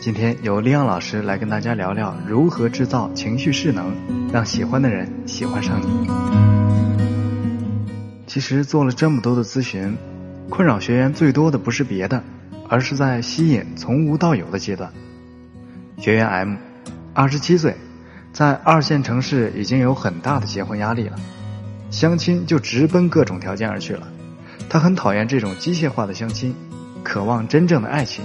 [0.00, 3.94] 今天由利昂老师来跟大家聊聊如何制造情绪势能，
[4.32, 6.08] 让喜欢的人喜欢上你。
[8.26, 9.94] 其实做了这么多的咨询，
[10.48, 12.24] 困扰学员最多的不是别的，
[12.66, 14.90] 而是在吸引从无到有的阶段。
[15.98, 16.56] 学员 M，
[17.12, 17.76] 二十七岁，
[18.32, 21.18] 在二线城市已经有很大的结婚压力了，
[21.90, 24.08] 相亲就直奔各种条件而去了。
[24.70, 26.54] 他很讨厌这种机械化的相亲，
[27.02, 28.24] 渴望真正的爱情。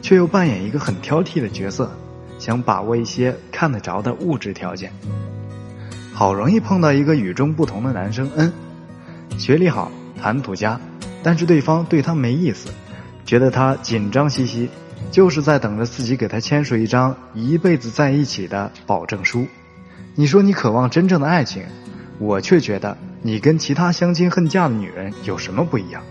[0.00, 1.90] 却又扮演一个很挑剔的角色，
[2.38, 4.92] 想把握一些看得着的物质条件。
[6.12, 8.52] 好容易碰到一个与众不同的男生，嗯，
[9.38, 10.78] 学历好，谈吐佳，
[11.22, 12.70] 但是对方对他没意思，
[13.24, 14.68] 觉得他紧张兮兮，
[15.10, 19.46] 就是在等着自己给他签署一张一辈子在一起的保证书。
[20.14, 21.62] 你说你渴望真正的爱情，
[22.18, 26.02] 我却觉得你跟其他相亲恨嫁的女人有什么不一样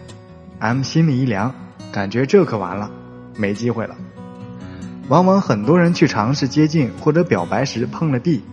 [0.59, 1.53] ？M 心里一凉，
[1.91, 2.89] 感觉这可完了。
[3.39, 3.95] 没机会了。
[5.07, 8.43] 往往很多人去尝试接近或者表白时碰了壁，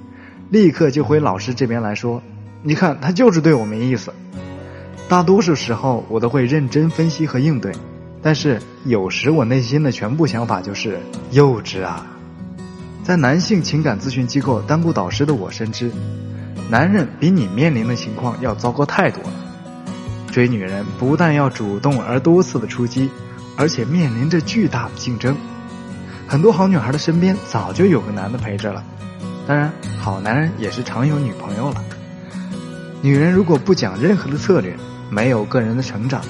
[0.49, 2.23] 立刻就回老师这边来说
[2.63, 4.15] ：“你看他就是对我没意思。”
[5.09, 7.73] 大多数时候我都会认真分析和应对，
[8.23, 10.99] 但是有时我内心的全部想法就是
[11.31, 12.07] 幼稚啊。
[13.05, 15.93] 在男性情感咨询机构当过导师的我深知，
[16.71, 19.31] 男人比你面临的情况要糟糕太多了。
[20.33, 23.11] 追女人不但要主动而多次的出击。
[23.57, 25.37] 而且面临着巨大的竞争，
[26.29, 28.85] 很多好女孩的身边早就有个男的陪着了。
[29.47, 31.83] 当然，好男人也是常有女朋友了。
[33.01, 34.77] 女人如果不讲任何的策略，
[35.09, 36.21] 没有个人的成长，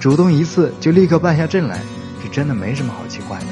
[0.00, 1.78] 主动一次就立刻败下阵来，
[2.22, 3.46] 是真的没什么好奇怪的。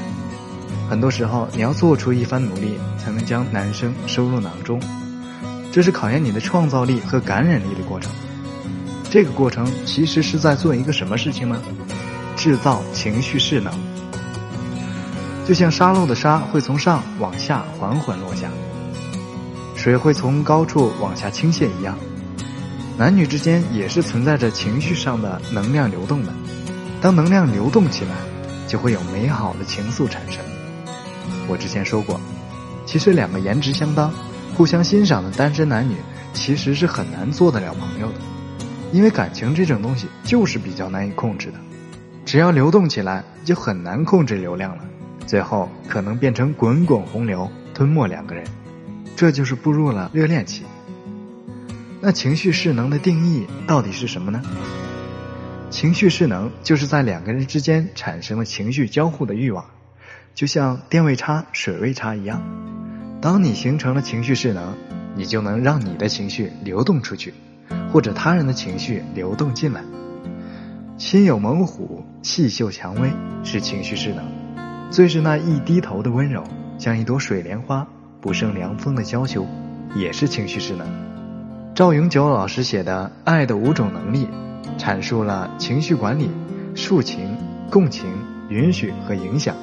[0.89, 4.81] 很多时候，你要做出一番努力，才能将男生收入囊中，
[5.71, 8.11] 这是考验你的创造力和感染力的过程。
[9.09, 11.61] 这个过程其实是在做一个什么事情呢？
[12.41, 13.71] 制造情绪势能，
[15.47, 18.49] 就像沙漏的沙会从上往下缓缓落下，
[19.75, 21.95] 水会从高处往下倾泻一样，
[22.97, 26.33] 男女之间也是存在着情绪上的能量流动的。
[26.99, 28.15] 当能量流动起来，
[28.67, 30.43] 就会有美好的情愫产生。
[31.47, 32.19] 我之前说过，
[32.87, 34.11] 其实两个颜值相当、
[34.55, 35.95] 互相欣赏的单身男女，
[36.33, 38.15] 其实是很难做得了朋友的，
[38.91, 41.59] 因为感情这种东西就是比较难以控制的。
[42.25, 44.83] 只要流动起来，就很难控制流量了，
[45.25, 48.45] 最后可能变成滚滚洪流，吞没两个人，
[49.15, 50.63] 这就是步入了热恋期。
[51.99, 54.41] 那情绪势能的定义到底是什么呢？
[55.69, 59.65] 情绪势能就是在两个人之间产生了情绪交互的欲望，
[60.33, 62.41] 就像电位差、水位差一样。
[63.21, 64.75] 当你形成了情绪势能，
[65.15, 67.33] 你就能让你的情绪流动出去，
[67.91, 69.83] 或者他人的情绪流动进来。
[71.01, 73.11] 心有猛虎，细嗅蔷薇，
[73.43, 74.23] 是情绪势能；
[74.91, 76.43] 最是那一低头的温柔，
[76.77, 77.87] 像一朵水莲花，
[78.21, 79.47] 不胜凉风的娇羞，
[79.95, 80.85] 也是情绪势能。
[81.73, 84.27] 赵永久老师写的《爱的五种能力》，
[84.79, 86.29] 阐述了情绪管理、
[86.75, 87.35] 抒情、
[87.71, 88.05] 共情、
[88.49, 89.55] 允许和影响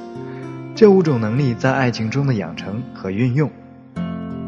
[0.74, 3.48] 这五种能力在爱情中的养成和运用。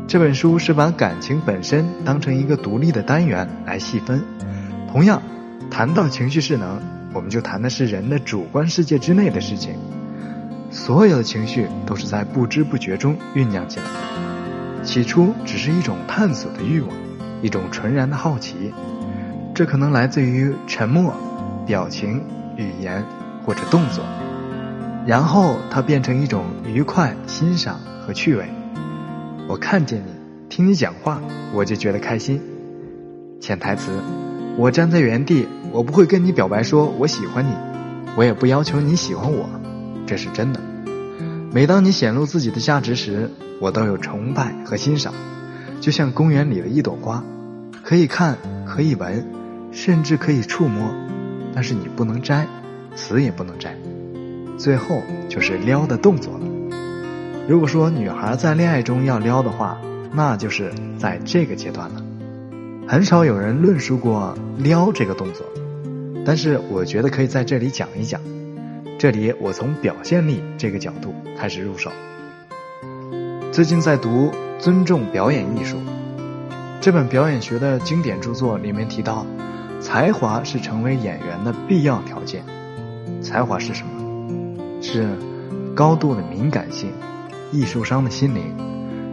[0.08, 4.20] 这本书是把感情本身当成一个独立的单元来细分，
[4.90, 5.22] 同样。
[5.70, 6.80] 谈到情绪势能，
[7.14, 9.74] 我们就谈的是人的主观世界之内的事情。
[10.70, 14.84] 所有的情绪都是在不知不觉中酝酿起来的。
[14.84, 16.90] 起初只是一种探索的欲望，
[17.40, 18.72] 一种纯然的好奇。
[19.54, 21.14] 这可能来自于沉默、
[21.66, 22.22] 表情、
[22.56, 23.04] 语言
[23.44, 24.04] 或者动作。
[25.06, 28.44] 然后它变成一种愉快、欣赏和趣味。
[29.48, 30.12] 我看见你，
[30.48, 31.20] 听你讲话，
[31.52, 32.40] 我就觉得开心。
[33.40, 33.98] 潜台词：
[34.60, 35.48] 我站在原地。
[35.72, 37.54] 我不会跟你表白说我喜欢你，
[38.14, 39.48] 我也不要求你喜欢我，
[40.04, 40.60] 这是真的。
[41.50, 45.14] 每当你显露自己的价值时，我都有崇拜和欣赏，
[45.80, 47.24] 就像公园里的一朵花，
[47.82, 49.24] 可以看，可以闻，
[49.72, 50.92] 甚至可以触摸，
[51.54, 52.46] 但是你不能摘，
[52.94, 53.74] 死也不能摘。
[54.58, 55.00] 最后
[55.30, 56.40] 就是撩的动作了。
[57.48, 59.78] 如果说女孩在恋爱中要撩的话，
[60.12, 62.02] 那就是在这个阶段了。
[62.86, 65.46] 很少有人论述过撩这个动作。
[66.24, 68.20] 但是我觉得可以在这里讲一讲，
[68.98, 71.90] 这里我从表现力这个角度开始入手。
[73.50, 74.28] 最近在读
[74.58, 75.76] 《尊重表演艺术》
[76.80, 79.26] 这本表演学的经典著作，里面提到，
[79.80, 82.44] 才华是成为演员的必要条件。
[83.22, 84.82] 才华是什么？
[84.82, 85.08] 是
[85.74, 86.90] 高度的敏感性、
[87.50, 88.54] 艺术商的心灵、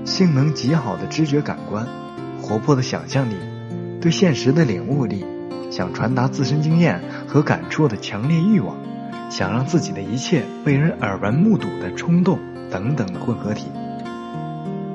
[0.06, 1.86] 性能极好的知觉感官、
[2.42, 3.36] 活泼的想象力、
[4.08, 5.26] 对现实的领悟力。
[5.70, 8.78] 想传达自身经验和感触的强烈欲望，
[9.30, 12.40] 想让自己的一切被人耳闻目睹的冲动
[12.72, 13.66] 等等的混合体。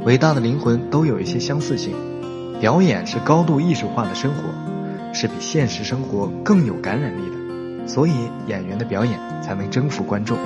[0.07, 1.95] 伟大的灵魂都有一些相似性，
[2.59, 4.45] 表演是高度艺术化的生活，
[5.13, 8.13] 是比现实生活更有感染力的，所以
[8.47, 10.39] 演员的表演才能征服观众。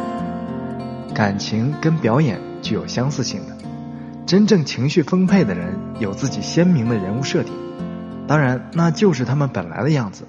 [1.15, 3.57] 感情跟表演具有相似性的，
[4.27, 7.53] 真正情绪丰沛的人有自己鲜明的人物设定，
[8.27, 10.25] 当然那就是他们本来的样子。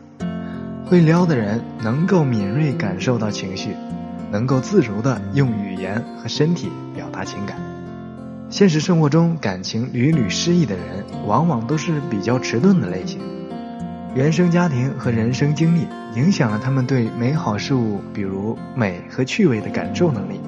[0.85, 3.75] 会撩的人能够敏锐感受到情绪，
[4.31, 7.57] 能够自如的用语言和身体表达情感。
[8.49, 13.19] 现实生活中感情屡屡失意的人，往往都是比较迟钝的类型。
[14.15, 15.85] 原生家庭和人生经历
[16.15, 20.39] 影响了他们对美好事物，比如美和趣味的感受能力。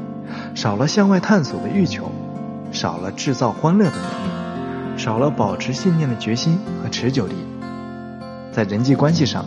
[0.56, 2.10] 少了向外探索的欲求，
[2.72, 4.39] 少了制造欢乐的能力，
[5.00, 7.34] 少了保持信念的决心和持久力。
[8.52, 9.46] 在人际关系上，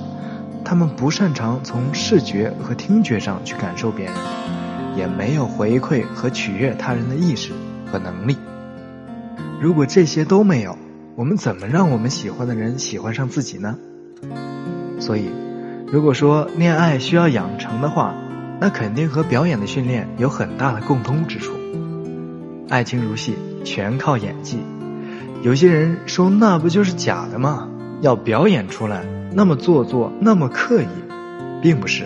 [0.65, 4.15] 他们不擅长从视觉和听觉上去感受别人，
[4.97, 7.53] 也没有回馈和取悦他人的意识
[7.85, 8.39] 和能力。
[9.61, 10.79] 如果这些都没有，
[11.17, 13.77] 我们怎么让我们喜欢的人喜欢上自己呢？
[14.99, 15.31] 所以，
[15.87, 18.15] 如果说恋爱需要养成的话，
[18.59, 21.53] 那肯定和表演的训练有很大的共通之处。
[22.71, 24.61] 爱情如戏，全靠演技。
[25.43, 27.69] 有些人说那不就是假的吗？
[28.01, 30.87] 要表演出来，那么做作，那么刻意，
[31.61, 32.05] 并不是。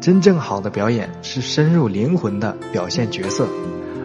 [0.00, 3.46] 真正好的表演是深入灵魂的表现角色，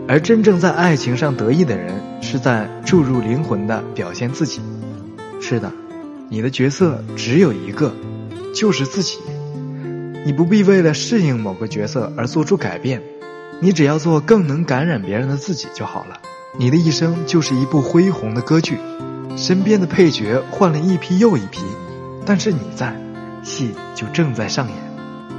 [0.10, 4.60] 而真正在爱情上得意的人是在注入灵魂的表现自己。
[5.40, 5.72] 是的，
[6.28, 7.94] 你的角色只有一个，
[8.54, 9.20] 就是自己。
[10.26, 13.02] 你不必为了适应某个角色而做出改变，
[13.62, 16.20] 你只要做更能感染别人的自己就好了。
[16.57, 18.78] 你的一生就是一部恢宏的歌剧，
[19.38, 21.63] 身边的配角换了一批又一批，
[22.25, 23.00] 但是你在，
[23.44, 24.75] 戏就正在上演。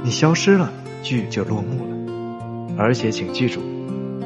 [0.03, 0.71] 你消失了，
[1.03, 2.75] 剧就落幕了。
[2.77, 3.61] 而且请记住，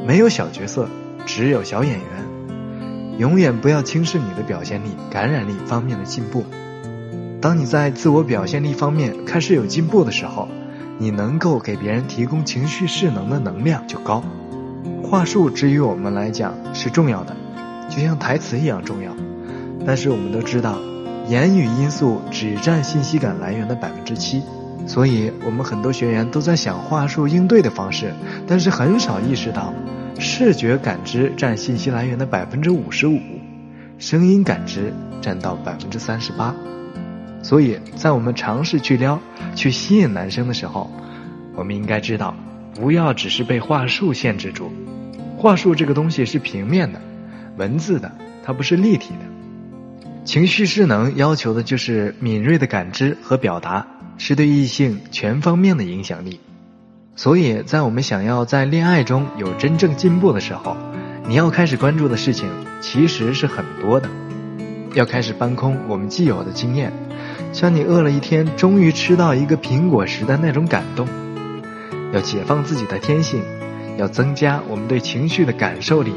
[0.06, 0.88] 没有小角色，
[1.26, 3.18] 只有小演员。
[3.18, 6.46] 永远不要轻视你的表现力、感染力方面的进步。
[7.42, 10.48] 当你在自我表现力方面开始有进步的时候，
[11.00, 14.24] 你能够给别人提供情绪势能的能量就高。
[15.16, 17.34] 话术之于我们来讲是重要的，
[17.90, 19.16] 就像台词一样重要。
[19.88, 20.78] 但是我们都知道，
[21.30, 24.44] 言语因素只占信息感来源的百分之七，
[24.86, 28.12] 所以我们很多学员都在想话术应对的方式，
[28.46, 29.74] 但是很少意识到，
[30.20, 33.18] 视觉感知占信息来源的百分之五十五，
[33.98, 36.54] 声音感知占到百分之三十八。
[37.42, 39.18] 所以在我们尝试去撩、
[39.56, 40.92] 去吸引男生的时候，
[41.56, 42.36] 我们应该知道，
[42.74, 44.70] 不要只是被话术限制住。
[45.46, 47.00] 话术这个东西是平面的、
[47.56, 48.12] 文字的，
[48.44, 50.24] 它不是立体的。
[50.24, 53.86] 情绪势能要求的就是敏锐的感知和表达，
[54.18, 56.40] 是对异性全方面的影响力。
[57.16, 60.76] 所以在我们想要在恋爱中有真正进步的时候，
[61.28, 62.50] 你要开始关注的事情
[62.82, 64.10] 其实是很多的，
[64.96, 66.92] 要开始搬空我们既有的经验。
[67.54, 71.08] 像你饿了一天，终于吃到一个苹果时的那种感动，
[72.14, 73.44] 要解放自己的天性，
[73.98, 76.14] 要增加我们对情绪的感受力。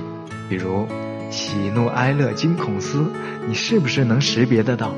[0.48, 0.86] 比如
[1.30, 3.04] 喜怒哀乐惊恐思，
[3.46, 4.92] 你是不是能识别得到？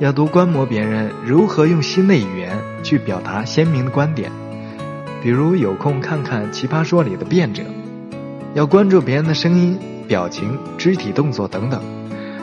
[0.00, 4.30] 要多观摩别人如何用新的语言去表达鲜明的观点。
[5.22, 7.62] 比如有空看看《奇葩说》里的辩者，
[8.54, 11.80] 要关注别人的声音、表情、肢体动作等等，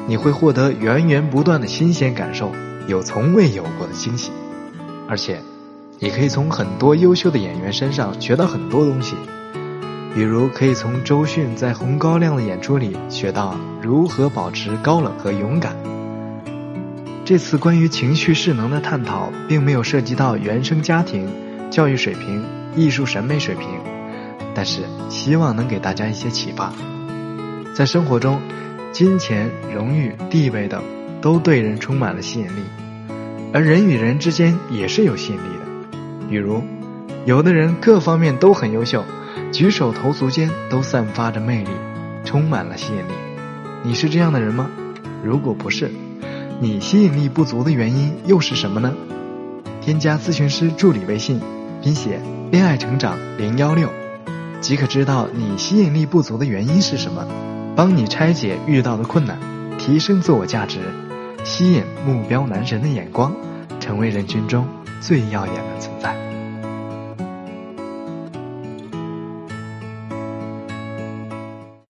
[0.07, 2.51] 你会获得源源不断的新鲜感受。
[2.87, 4.31] 有从未有过的惊喜，
[5.07, 5.39] 而且，
[5.99, 9.15] 你可以从很多优秀的演员身上学到很多东西，
[10.13, 15.75] 比如可以从周迅在《红高粱》的演出里学到如何保持高冷和勇敢。
[17.25, 21.29] 这次关于情绪势能的探讨，并没有涉及到原生家庭、
[21.69, 22.43] 教育水平、
[22.75, 23.67] 艺术审美水平，
[24.53, 26.73] 但是希望能给大家一些启发。
[27.73, 28.41] 在生活中，
[28.91, 30.81] 金钱、荣誉、地位等。
[31.21, 32.63] 都对人充满了吸引力，
[33.53, 35.97] 而人与人之间也是有吸引力的。
[36.27, 36.63] 比如，
[37.27, 39.05] 有的人各方面都很优秀，
[39.51, 41.69] 举手投足间都散发着魅力，
[42.23, 43.13] 充满了吸引力。
[43.83, 44.69] 你是这样的人吗？
[45.23, 45.91] 如果不是，
[46.61, 48.93] 你吸引力不足的原因又是什么呢？
[49.81, 51.41] 添加咨询师助理微信，
[51.81, 53.89] 拼写“恋爱成长零幺六”，
[54.61, 57.27] 即可知道你吸引力不足的原因是什么，
[57.75, 59.37] 帮你拆解遇到的困难，
[59.77, 60.79] 提升自我价值。
[61.43, 63.35] 吸引目标男神的眼光，
[63.81, 64.65] 成为人群中
[65.01, 66.30] 最耀眼的存在。